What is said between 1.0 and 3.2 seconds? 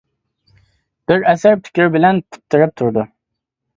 بىر ئەسەر پىكىر بىلەن پۇت تىرەپ تۇرىدۇ.